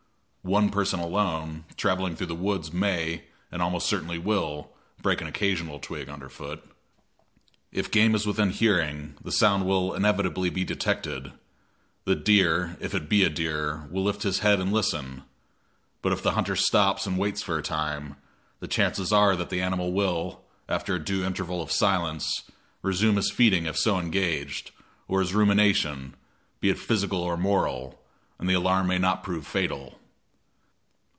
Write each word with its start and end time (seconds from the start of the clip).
One 0.43 0.71
person 0.71 0.99
alone, 0.99 1.65
traveling 1.77 2.15
through 2.15 2.25
the 2.27 2.33
woods, 2.35 2.73
may, 2.73 3.25
and 3.51 3.61
almost 3.61 3.87
certainly 3.87 4.17
will, 4.17 4.71
break 4.99 5.21
an 5.21 5.27
occasional 5.27 5.77
twig 5.79 6.09
under 6.09 6.29
foot. 6.29 6.63
If 7.71 7.91
game 7.91 8.15
is 8.15 8.25
within 8.25 8.49
hearing, 8.49 9.13
the 9.23 9.31
sound 9.31 9.67
will 9.67 9.93
inevitably 9.93 10.49
be 10.49 10.63
detected; 10.65 11.31
the 12.05 12.15
deer, 12.15 12.75
if 12.81 12.95
it 12.95 13.07
be 13.07 13.23
a 13.23 13.29
deer, 13.29 13.87
will 13.91 14.03
lift 14.03 14.23
his 14.23 14.39
head 14.39 14.59
and 14.59 14.73
listen; 14.73 15.23
but 16.01 16.11
if 16.11 16.23
the 16.23 16.31
hunter 16.31 16.55
stops 16.55 17.05
and 17.05 17.19
waits 17.19 17.43
for 17.43 17.59
a 17.59 17.63
time, 17.63 18.15
the 18.61 18.67
chances 18.67 19.13
are 19.13 19.35
that 19.35 19.51
the 19.51 19.61
animal 19.61 19.93
will, 19.93 20.41
after 20.67 20.97
due 20.97 21.23
interval 21.23 21.61
of 21.61 21.71
silence, 21.71 22.27
resume 22.81 23.17
his 23.17 23.29
feeding 23.29 23.67
if 23.67 23.77
so 23.77 23.99
engaged, 23.99 24.71
or 25.07 25.19
his 25.19 25.35
rumination, 25.35 26.15
be 26.59 26.71
it 26.71 26.79
physical 26.79 27.21
or 27.21 27.37
moral, 27.37 28.01
and 28.39 28.49
the 28.49 28.55
alarm 28.55 28.87
may 28.87 28.97
not 28.97 29.21
prove 29.23 29.45
fatal. 29.45 29.99